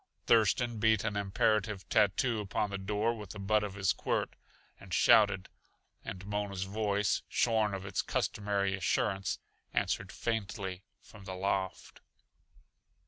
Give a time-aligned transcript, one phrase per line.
[0.25, 4.35] Thurston beat an imperative tattoo upon the door with the butt of his quirt,
[4.79, 5.47] and shouted.
[6.03, 9.37] And Mona's voice, shorn of its customary assurance,
[9.75, 12.01] answered faintly from the loft.